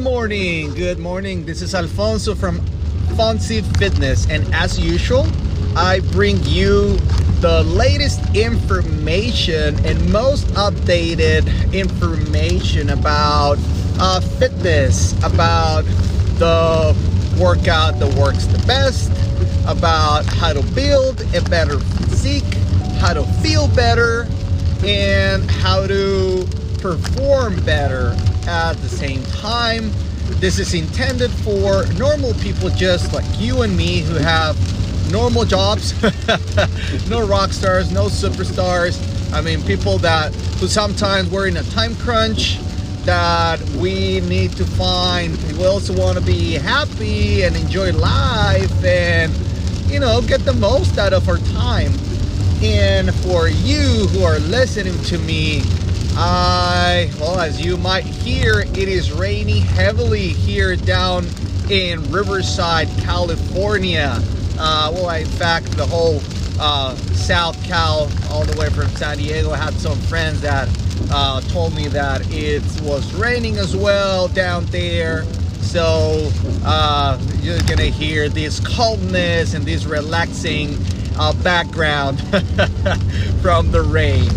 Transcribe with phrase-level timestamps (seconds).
[0.00, 0.72] morning.
[0.74, 1.44] Good morning.
[1.44, 2.60] This is Alfonso from
[3.16, 5.26] Fonsi Fitness, and as usual,
[5.76, 6.96] I bring you
[7.40, 11.44] the latest information and most updated
[11.74, 13.58] information about
[13.98, 15.82] uh, fitness, about
[16.38, 16.96] the
[17.38, 19.12] workout that works the best,
[19.68, 22.54] about how to build a better physique,
[23.00, 24.26] how to feel better,
[24.82, 26.46] and how to
[26.80, 28.16] perform better
[28.46, 29.90] at the same time.
[30.40, 34.56] This is intended for normal people just like you and me who have
[35.10, 35.92] normal jobs,
[37.10, 38.98] no rock stars, no superstars.
[39.32, 42.58] I mean, people that who sometimes we're in a time crunch
[43.04, 45.36] that we need to find.
[45.58, 49.32] We also want to be happy and enjoy life and,
[49.90, 51.92] you know, get the most out of our time.
[52.62, 55.62] And for you who are listening to me,
[56.22, 61.24] I, well, as you might hear, it is raining heavily here down
[61.70, 64.18] in Riverside, California.
[64.58, 66.20] Uh, well, in fact, the whole
[66.60, 70.68] uh, South Cal, all the way from San Diego, had some friends that
[71.10, 75.24] uh, told me that it was raining as well down there.
[75.62, 76.30] So
[76.66, 80.76] uh, you're gonna hear this calmness and this relaxing
[81.18, 82.20] uh, background
[83.40, 84.28] from the rain.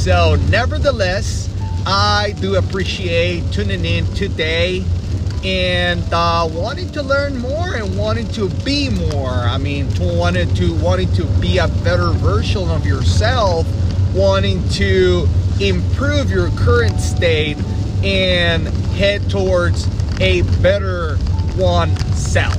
[0.00, 1.50] So, nevertheless,
[1.84, 4.82] I do appreciate tuning in today
[5.44, 9.28] and uh, wanting to learn more and wanting to be more.
[9.28, 13.66] I mean, wanting to wanting to be a better version of yourself,
[14.14, 15.28] wanting to
[15.60, 17.58] improve your current state
[18.02, 19.86] and head towards
[20.18, 21.16] a better
[21.56, 22.56] one self.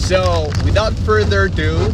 [0.00, 1.92] So, without further ado,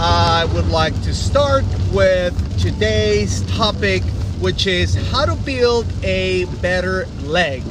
[0.00, 4.04] I would like to start with today's topic,
[4.38, 7.64] which is how to build a better leg.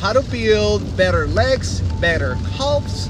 [0.00, 3.08] How to build better legs, better calves,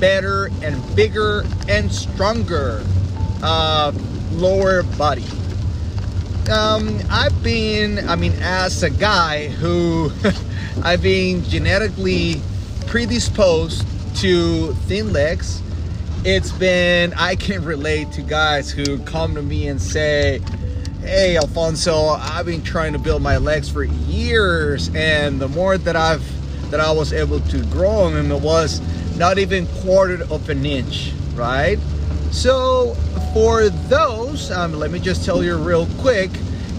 [0.00, 2.82] better and bigger and stronger
[3.44, 3.92] uh,
[4.32, 5.24] lower body.
[6.50, 10.10] Um, I've been, I mean, as a guy who
[10.82, 12.40] I've been genetically
[12.88, 13.86] predisposed
[14.16, 15.62] to thin legs
[16.24, 20.40] it's been I can relate to guys who come to me and say,
[21.02, 25.96] "Hey, Alfonso, I've been trying to build my legs for years, and the more that
[25.96, 26.22] I've
[26.70, 28.80] that I was able to grow them, it was
[29.16, 31.78] not even quarter of an inch, right?"
[32.30, 32.94] So
[33.32, 36.30] for those, um, let me just tell you real quick,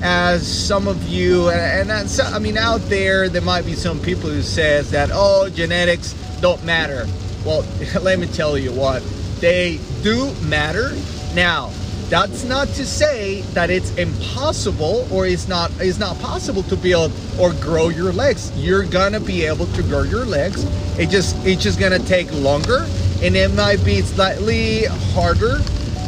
[0.01, 4.29] as some of you, and that's, I mean, out there, there might be some people
[4.29, 7.07] who says that, oh, genetics don't matter.
[7.45, 7.65] Well,
[8.01, 9.03] let me tell you what,
[9.41, 10.95] they do matter.
[11.35, 11.71] Now,
[12.09, 17.11] that's not to say that it's impossible or it's not it's not possible to build
[17.39, 18.51] or grow your legs.
[18.55, 20.65] You're gonna be able to grow your legs.
[20.99, 22.85] It just it's just gonna take longer
[23.23, 25.59] and it might be slightly harder.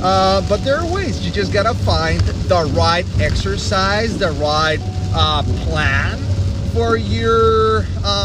[0.02, 1.26] Uh, but there are ways.
[1.26, 4.80] You just gotta find the right exercise, the right
[5.16, 6.20] uh, plan
[6.74, 8.23] for your uh,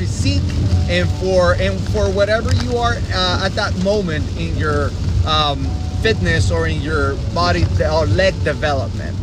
[0.00, 0.42] physique
[0.88, 4.88] and for and for whatever you are uh, at that moment in your
[5.26, 5.62] um,
[6.00, 9.14] fitness or in your body or leg development.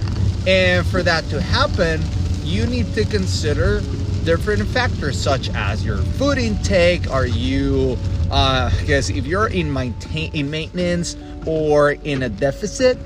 [0.47, 1.99] And for that to happen,
[2.43, 3.81] you need to consider
[4.23, 7.09] different factors such as your food intake.
[7.09, 7.97] Are you,
[8.29, 11.17] uh, if you're in maintain in maintenance
[11.47, 12.99] or in a deficit,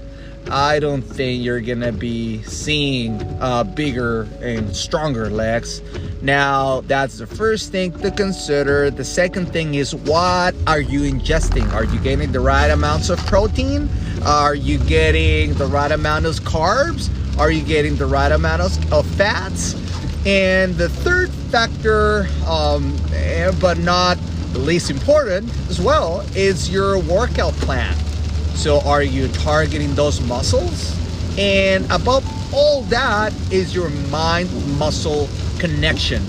[0.49, 5.81] I don't think you're gonna be seeing uh, bigger and stronger legs.
[6.21, 8.91] Now, that's the first thing to consider.
[8.91, 11.71] The second thing is what are you ingesting?
[11.73, 13.89] Are you getting the right amounts of protein?
[14.25, 17.09] Are you getting the right amount of carbs?
[17.39, 19.73] Are you getting the right amount of, of fats?
[20.25, 24.19] And the third factor, um, eh, but not
[24.53, 27.95] least important as well, is your workout plan.
[28.55, 30.97] So, are you targeting those muscles?
[31.37, 35.27] And above all that is your mind muscle
[35.59, 36.23] connection.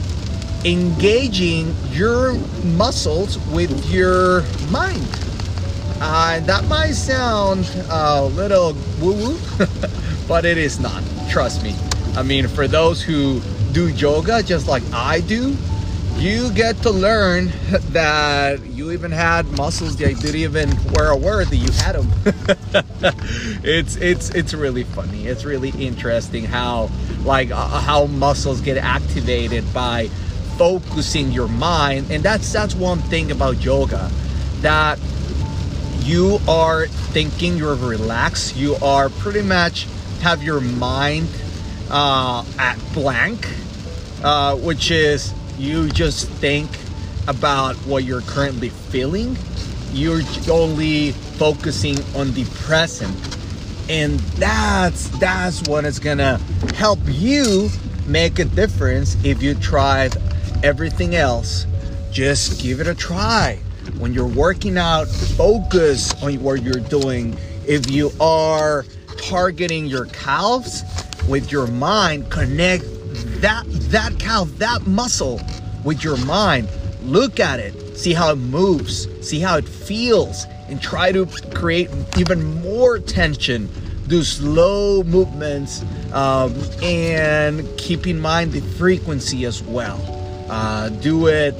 [0.64, 2.34] Engaging your
[2.64, 5.06] muscles with your mind.
[6.00, 9.38] Uh, that might sound a little woo woo,
[10.28, 11.02] but it is not.
[11.30, 11.74] Trust me.
[12.16, 13.40] I mean, for those who
[13.72, 15.56] do yoga just like I do,
[16.22, 17.50] you get to learn
[17.90, 22.12] that you even had muscles that you didn't even were aware that you had them.
[23.64, 25.26] it's it's it's really funny.
[25.26, 26.90] It's really interesting how
[27.24, 30.06] like uh, how muscles get activated by
[30.56, 34.08] focusing your mind, and that's that's one thing about yoga
[34.60, 35.00] that
[36.04, 39.88] you are thinking, you're relaxed, you are pretty much
[40.20, 41.28] have your mind
[41.90, 43.48] uh, at blank,
[44.22, 46.68] uh, which is you just think
[47.28, 49.36] about what you're currently feeling,
[49.92, 53.16] you're only focusing on the present.
[53.88, 56.38] And that's that's what is gonna
[56.74, 57.68] help you
[58.06, 60.10] make a difference if you try
[60.62, 61.66] everything else.
[62.10, 63.58] Just give it a try.
[63.98, 67.36] When you're working out, focus on what you're doing.
[67.66, 68.84] If you are
[69.18, 70.82] targeting your calves
[71.28, 72.84] with your mind, connect
[73.42, 75.40] that that calf, that muscle
[75.84, 76.68] with your mind.
[77.02, 81.90] Look at it, see how it moves, see how it feels, and try to create
[82.16, 83.68] even more tension.
[84.06, 90.00] Do slow movements um, and keep in mind the frequency as well.
[90.48, 91.54] Uh, do it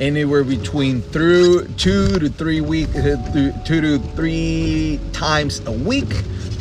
[0.00, 3.16] anywhere between through two to three week, uh,
[3.64, 6.12] two to three times a week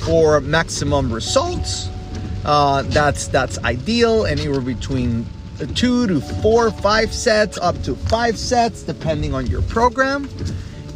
[0.03, 1.89] for maximum results.
[2.45, 4.25] Uh, that's that's ideal.
[4.25, 5.25] Anywhere between
[5.73, 10.29] two to four, five sets, up to five sets, depending on your program.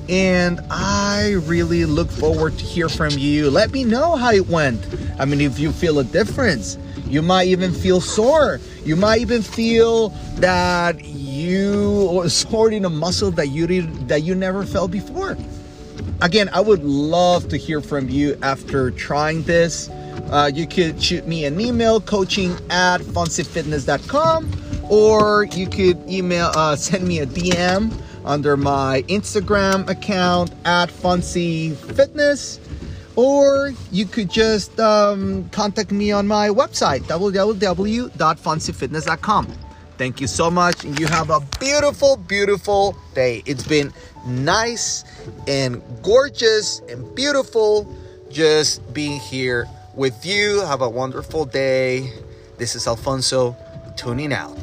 [0.07, 3.51] And I really look forward to hear from you.
[3.51, 4.83] Let me know how it went.
[5.19, 8.59] I mean, if you feel a difference, you might even feel sore.
[8.83, 14.33] You might even feel that you are sorting a muscle that you did, that you
[14.33, 15.37] never felt before.
[16.21, 19.89] Again, I would love to hear from you after trying this.
[20.31, 24.49] Uh, you could shoot me an email, coaching at fonsifitness.com,
[24.89, 27.91] or you could email, uh, send me a DM
[28.25, 32.59] under my Instagram account at Fitness,
[33.15, 39.47] or you could just um, contact me on my website www.fonsifitness.com.
[39.97, 43.43] Thank you so much, and you have a beautiful, beautiful day.
[43.45, 43.91] It's been
[44.25, 45.03] nice
[45.47, 47.93] and gorgeous and beautiful
[48.29, 49.67] just being here
[49.99, 50.61] with you.
[50.61, 52.13] Have a wonderful day.
[52.57, 53.53] This is Alfonso
[53.97, 54.57] tuning out.